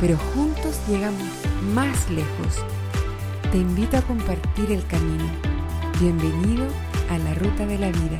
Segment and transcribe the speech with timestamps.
[0.00, 1.28] pero juntos llegamos
[1.74, 2.64] más lejos.
[3.52, 5.24] Te invito a compartir el camino.
[6.00, 6.66] Bienvenido
[7.10, 8.18] a la ruta de la vida.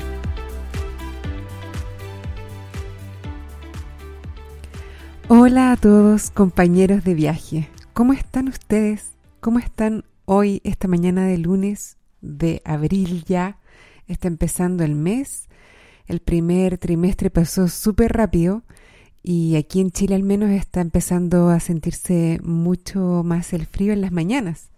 [5.29, 7.71] Hola a todos compañeros de viaje.
[7.95, 9.13] ¿Cómo están ustedes?
[9.41, 13.59] ¿Cómo están hoy, esta mañana de lunes de abril ya?
[14.07, 15.49] Está empezando el mes.
[16.07, 18.65] El primer trimestre pasó súper rápido
[19.23, 24.01] y aquí en Chile al menos está empezando a sentirse mucho más el frío en
[24.01, 24.71] las mañanas.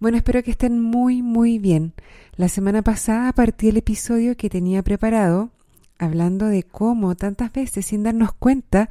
[0.00, 1.92] Bueno, espero que estén muy, muy bien.
[2.36, 5.50] La semana pasada partí el episodio que tenía preparado
[5.98, 8.88] hablando de cómo tantas veces sin darnos cuenta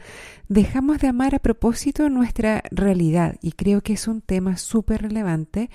[0.50, 5.70] dejamos de amar a propósito nuestra realidad y creo que es un tema súper relevante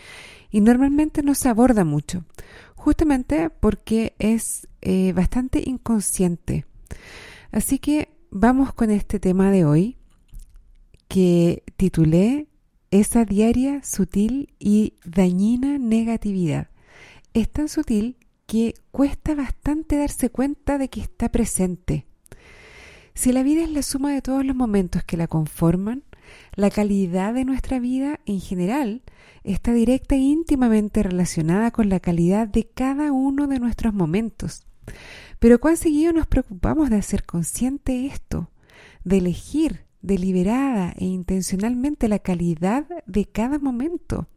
[0.51, 2.25] y normalmente no se aborda mucho,
[2.77, 6.67] justamente porque es eh, bastante inconsciente.
[7.51, 9.99] Así que vamos con este tema de hoy
[11.07, 12.49] que titulé
[12.91, 16.69] Esa diaria, sutil y dañina negatividad.
[17.35, 18.17] Es tan sutil
[18.47, 22.07] que cuesta bastante darse cuenta de que está presente.
[23.15, 26.03] Si la vida es la suma de todos los momentos que la conforman,
[26.55, 29.03] la calidad de nuestra vida en general
[29.45, 34.65] está directa e íntimamente relacionada con la calidad de cada uno de nuestros momentos.
[35.39, 38.51] Pero cuán seguido nos preocupamos de hacer consciente esto,
[39.05, 44.29] de elegir deliberada e intencionalmente la calidad de cada momento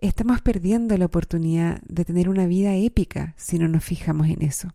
[0.00, 4.72] estamos perdiendo la oportunidad de tener una vida épica si no nos fijamos en eso.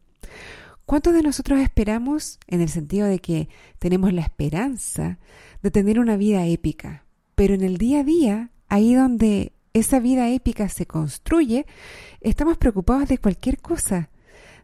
[0.86, 3.50] ¿Cuántos de nosotros esperamos en el sentido de que
[3.80, 5.20] tenemos la esperanza
[5.62, 7.06] de tener una vida épica?
[7.36, 11.66] Pero en el día a día, ahí donde esa vida épica se construye,
[12.20, 14.10] estamos preocupados de cualquier cosa,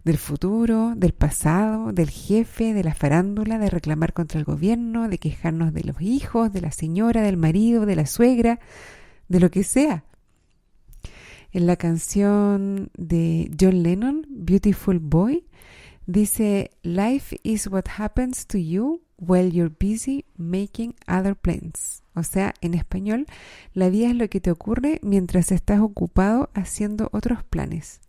[0.07, 5.17] del futuro, del pasado, del jefe, de la farándula, de reclamar contra el gobierno, de
[5.17, 8.61] quejarnos de los hijos, de la señora, del marido, de la suegra,
[9.27, 10.05] de lo que sea.
[11.51, 15.45] En la canción de John Lennon, Beautiful Boy,
[16.05, 22.01] dice, Life is what happens to you while you're busy making other plans.
[22.15, 23.25] O sea, en español,
[23.73, 27.99] la vida es lo que te ocurre mientras estás ocupado haciendo otros planes.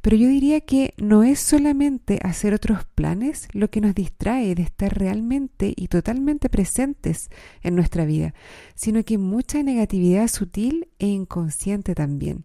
[0.00, 4.62] Pero yo diría que no es solamente hacer otros planes lo que nos distrae de
[4.62, 7.30] estar realmente y totalmente presentes
[7.62, 8.34] en nuestra vida,
[8.74, 12.44] sino que mucha negatividad sutil e inconsciente también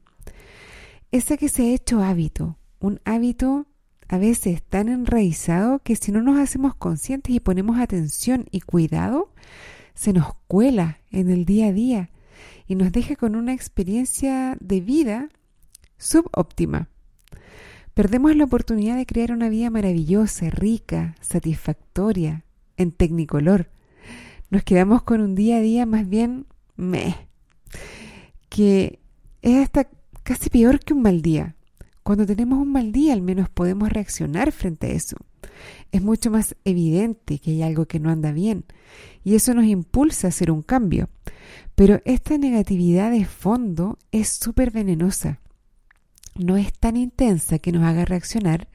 [1.13, 3.67] ese que se ha hecho hábito, un hábito
[4.07, 9.31] a veces tan enraizado que si no nos hacemos conscientes y ponemos atención y cuidado,
[9.93, 12.09] se nos cuela en el día a día
[12.65, 15.29] y nos deja con una experiencia de vida
[15.99, 16.89] subóptima.
[17.93, 22.43] Perdemos la oportunidad de crear una vida maravillosa, rica, satisfactoria,
[22.75, 23.69] en tecnicolor.
[24.49, 27.15] Nos quedamos con un día a día más bien meh,
[28.49, 28.99] que
[29.43, 29.89] es hasta
[30.23, 31.55] casi peor que un mal día.
[32.01, 35.17] Cuando tenemos un mal día al menos podemos reaccionar frente a eso.
[35.91, 38.65] Es mucho más evidente que hay algo que no anda bien
[39.23, 41.09] y eso nos impulsa a hacer un cambio.
[41.75, 45.39] Pero esta negatividad de fondo es súper venenosa.
[46.35, 48.67] No es tan intensa que nos haga reaccionar,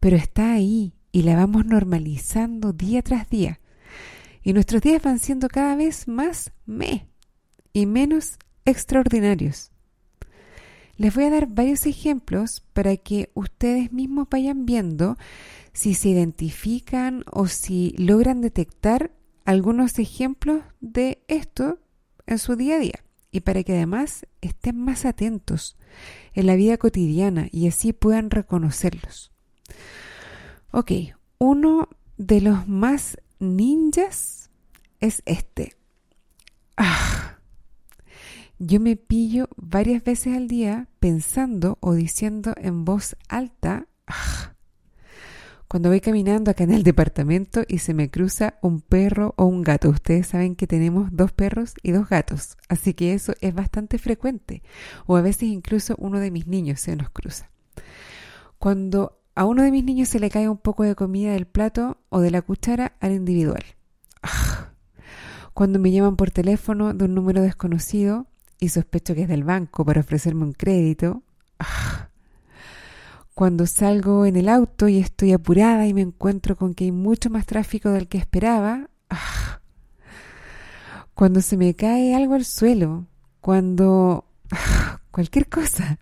[0.00, 3.60] pero está ahí y la vamos normalizando día tras día.
[4.42, 7.06] Y nuestros días van siendo cada vez más me
[7.72, 9.70] y menos extraordinarios.
[10.96, 15.16] Les voy a dar varios ejemplos para que ustedes mismos vayan viendo
[15.72, 19.12] si se identifican o si logran detectar
[19.44, 21.78] algunos ejemplos de esto
[22.26, 25.76] en su día a día y para que además estén más atentos
[26.34, 29.32] en la vida cotidiana y así puedan reconocerlos.
[30.70, 30.92] Ok,
[31.38, 31.88] uno
[32.18, 34.50] de los más ninjas
[35.00, 35.74] es este.
[36.76, 37.38] Ah,
[38.58, 44.51] yo me pillo varias veces al día pensando o diciendo en voz alta, ah",
[45.72, 49.62] cuando voy caminando acá en el departamento y se me cruza un perro o un
[49.62, 49.88] gato.
[49.88, 54.62] Ustedes saben que tenemos dos perros y dos gatos, así que eso es bastante frecuente.
[55.06, 57.50] O a veces incluso uno de mis niños se nos cruza.
[58.58, 61.96] Cuando a uno de mis niños se le cae un poco de comida del plato
[62.10, 63.64] o de la cuchara al individual.
[64.22, 64.74] Ah,
[65.54, 68.26] Cuando me llaman por teléfono de un número desconocido
[68.60, 71.22] y sospecho que es del banco para ofrecerme un crédito.
[73.32, 73.34] ¡Ah!
[73.34, 77.30] Cuando salgo en el auto y estoy apurada y me encuentro con que hay mucho
[77.30, 78.90] más tráfico del que esperaba.
[79.10, 79.60] ¡ah!
[81.14, 83.06] Cuando se me cae algo al suelo.
[83.40, 84.26] Cuando...
[84.50, 85.00] ¡ah!
[85.10, 85.98] cualquier cosa.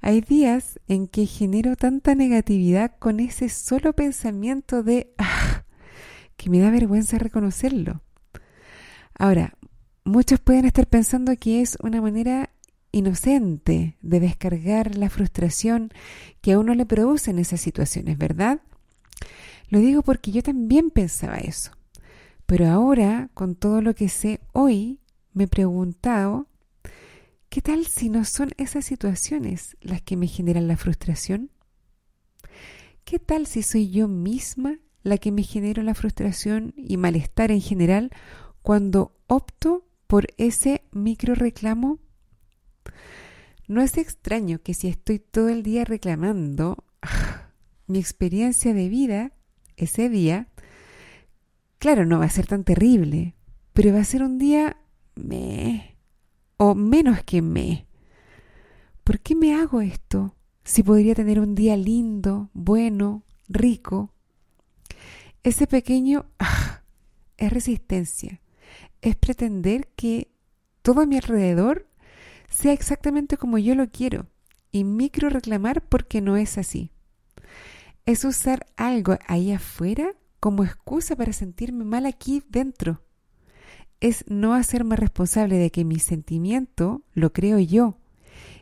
[0.00, 5.14] Hay días en que genero tanta negatividad con ese solo pensamiento de...
[6.36, 8.02] que me da vergüenza reconocerlo.
[9.18, 9.54] Ahora,
[10.04, 12.50] muchos pueden estar pensando que es una manera
[12.94, 15.90] inocente de descargar la frustración
[16.40, 18.60] que a uno le produce en esas situaciones, ¿verdad?
[19.68, 21.72] Lo digo porque yo también pensaba eso.
[22.46, 25.00] Pero ahora, con todo lo que sé hoy,
[25.32, 26.46] me he preguntado,
[27.48, 31.50] ¿qué tal si no son esas situaciones las que me generan la frustración?
[33.04, 37.60] ¿Qué tal si soy yo misma la que me genero la frustración y malestar en
[37.60, 38.10] general
[38.62, 41.98] cuando opto por ese micro reclamo?
[43.66, 46.84] No es extraño que si estoy todo el día reclamando
[47.86, 49.32] mi experiencia de vida
[49.76, 50.48] ese día,
[51.78, 53.34] claro, no va a ser tan terrible,
[53.72, 54.76] pero va a ser un día
[55.14, 55.96] me
[56.56, 57.86] o menos que me.
[59.02, 64.14] ¿Por qué me hago esto si podría tener un día lindo, bueno, rico?
[65.42, 66.26] Ese pequeño
[67.36, 68.40] es resistencia
[69.04, 70.32] es pretender que
[70.80, 71.86] todo a mi alrededor
[72.54, 74.26] sea exactamente como yo lo quiero
[74.70, 76.92] y micro reclamar porque no es así.
[78.06, 83.02] Es usar algo ahí afuera como excusa para sentirme mal aquí dentro.
[84.00, 87.98] Es no hacerme responsable de que mi sentimiento lo creo yo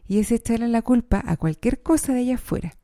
[0.09, 2.75] y es echarle la culpa a cualquier cosa de allá afuera.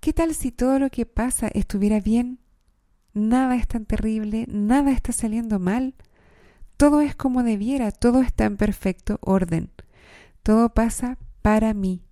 [0.00, 2.40] ¿Qué tal si todo lo que pasa estuviera bien?
[3.12, 5.94] Nada es tan terrible, nada está saliendo mal
[6.76, 9.70] todo es como debiera, todo está en perfecto orden.
[10.44, 12.02] Todo pasa para mí.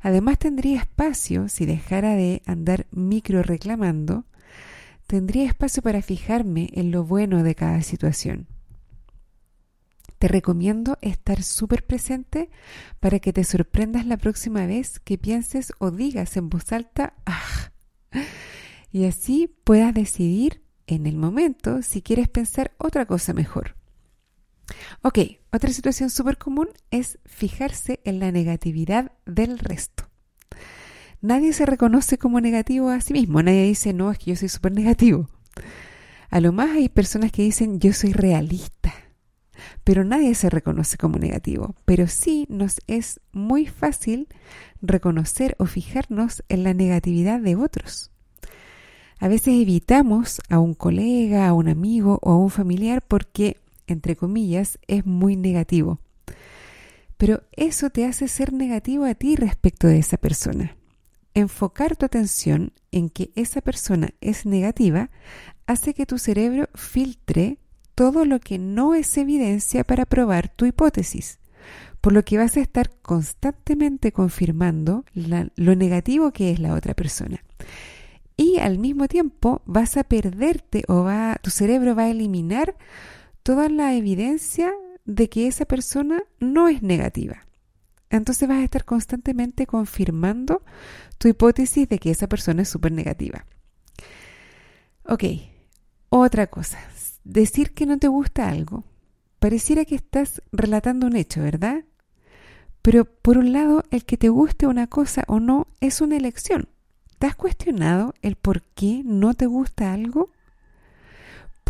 [0.00, 4.24] Además tendría espacio, si dejara de andar micro reclamando,
[5.06, 8.48] tendría espacio para fijarme en lo bueno de cada situación.
[10.18, 12.50] Te recomiendo estar súper presente
[12.98, 17.70] para que te sorprendas la próxima vez que pienses o digas en voz alta, ¡ah!
[18.90, 23.79] Y así puedas decidir en el momento si quieres pensar otra cosa mejor.
[25.02, 25.18] Ok,
[25.52, 30.08] otra situación súper común es fijarse en la negatividad del resto.
[31.20, 34.48] Nadie se reconoce como negativo a sí mismo, nadie dice, no, es que yo soy
[34.48, 35.28] súper negativo.
[36.30, 38.94] A lo más hay personas que dicen, yo soy realista,
[39.84, 41.74] pero nadie se reconoce como negativo.
[41.84, 44.28] Pero sí nos es muy fácil
[44.80, 48.10] reconocer o fijarnos en la negatividad de otros.
[49.18, 53.58] A veces evitamos a un colega, a un amigo o a un familiar porque,
[53.92, 56.00] entre comillas, es muy negativo.
[57.16, 60.76] Pero eso te hace ser negativo a ti respecto de esa persona.
[61.34, 65.10] Enfocar tu atención en que esa persona es negativa
[65.66, 67.58] hace que tu cerebro filtre
[67.94, 71.38] todo lo que no es evidencia para probar tu hipótesis,
[72.00, 77.44] por lo que vas a estar constantemente confirmando lo negativo que es la otra persona
[78.40, 82.74] y al mismo tiempo vas a perderte o va, tu cerebro va a eliminar
[83.42, 84.72] toda la evidencia
[85.04, 87.46] de que esa persona no es negativa.
[88.10, 90.62] Entonces vas a estar constantemente confirmando
[91.18, 93.46] tu hipótesis de que esa persona es súper negativa.
[95.04, 95.24] Ok,
[96.08, 96.78] otra cosa.
[97.24, 98.84] Decir que no te gusta algo.
[99.38, 101.84] Pareciera que estás relatando un hecho, ¿verdad?
[102.82, 106.68] Pero por un lado, el que te guste una cosa o no es una elección.
[107.18, 110.30] ¿Te has cuestionado el por qué no te gusta algo?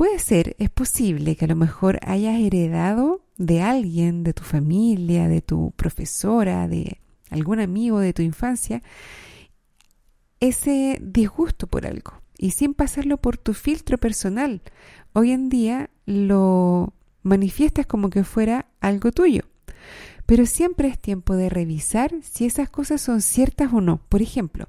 [0.01, 5.29] Puede ser, es posible que a lo mejor hayas heredado de alguien, de tu familia,
[5.29, 8.83] de tu profesora, de algún amigo de tu infancia,
[10.41, 14.63] ese disgusto por algo y sin pasarlo por tu filtro personal.
[15.13, 19.43] Hoy en día lo manifiestas como que fuera algo tuyo.
[20.25, 24.01] Pero siempre es tiempo de revisar si esas cosas son ciertas o no.
[24.09, 24.67] Por ejemplo,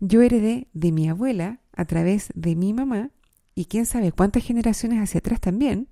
[0.00, 3.12] yo heredé de mi abuela a través de mi mamá
[3.56, 5.88] y quién sabe cuántas generaciones hacia atrás también,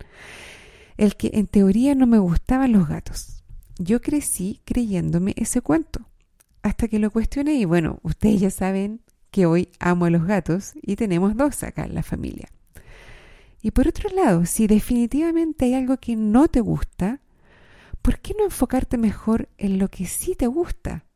[0.97, 3.42] el que en teoría no me gustaban los gatos.
[3.78, 6.06] Yo crecí creyéndome ese cuento,
[6.62, 10.75] hasta que lo cuestioné y bueno, ustedes ya saben que hoy amo a los gatos
[10.80, 12.49] y tenemos dos acá en la familia.
[13.62, 17.23] Y por otro lado, si definitivamente hay algo que no te gusta,
[18.02, 21.06] ¿por qué no enfocarte mejor en lo que sí te gusta?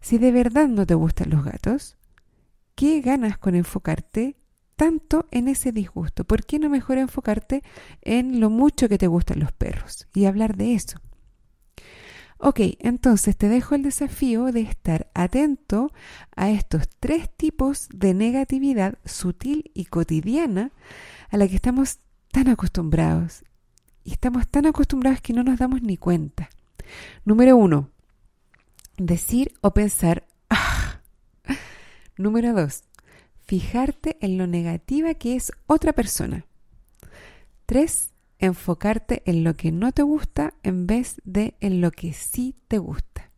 [0.00, 1.96] Si de verdad no te gustan los gatos,
[2.76, 4.36] ¿qué ganas con enfocarte
[4.82, 6.24] tanto en ese disgusto?
[6.24, 7.62] ¿Por qué no mejor enfocarte
[8.00, 10.98] en lo mucho que te gustan los perros y hablar de eso?
[12.38, 15.92] Ok, entonces te dejo el desafío de estar atento
[16.34, 20.72] a estos tres tipos de negatividad sutil y cotidiana
[21.30, 22.00] a la que estamos
[22.32, 23.44] tan acostumbrados.
[24.02, 26.50] Y estamos tan acostumbrados que no nos damos ni cuenta.
[27.24, 27.90] Número uno,
[28.96, 31.00] decir o pensar, ah.
[32.16, 32.82] Número dos,
[33.52, 36.46] fijarte en lo negativa que es otra persona.
[37.66, 42.56] Tres, enfocarte en lo que no te gusta en vez de en lo que sí
[42.66, 43.30] te gusta.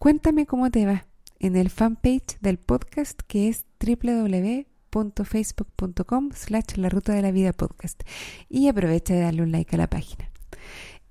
[0.00, 1.06] Cuéntame cómo te va
[1.38, 8.02] en el fanpage del podcast que es www.facebook.com slash la ruta de la vida podcast
[8.48, 10.28] y aprovecha de darle un like a la página.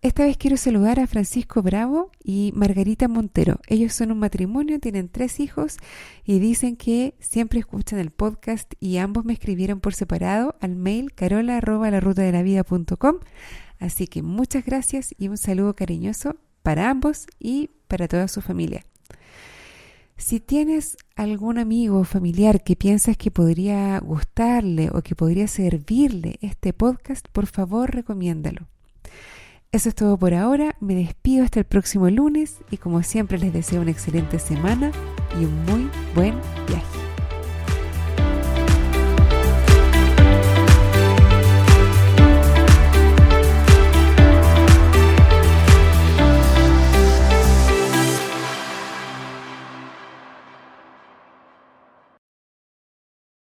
[0.04, 3.60] Esta vez quiero saludar a Francisco Bravo y Margarita Montero.
[3.68, 5.78] Ellos son un matrimonio, tienen tres hijos
[6.24, 11.14] y dicen que siempre escuchan el podcast y ambos me escribieron por separado al mail
[11.14, 12.64] carola arroba la ruta de la vida
[13.80, 18.86] Así que muchas gracias y un saludo cariñoso para ambos y para toda su familia.
[20.16, 26.38] Si tienes algún amigo o familiar que piensas que podría gustarle o que podría servirle
[26.42, 28.68] este podcast, por favor recomiéndalo.
[29.72, 33.52] Eso es todo por ahora, me despido hasta el próximo lunes y como siempre les
[33.52, 34.92] deseo una excelente semana
[35.40, 36.36] y un muy buen
[36.68, 37.07] viaje.